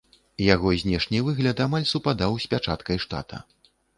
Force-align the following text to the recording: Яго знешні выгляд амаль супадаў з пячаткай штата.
Яго 0.43 0.71
знешні 0.83 1.19
выгляд 1.27 1.61
амаль 1.67 1.85
супадаў 1.93 2.31
з 2.45 2.49
пячаткай 2.53 2.97
штата. 3.07 3.37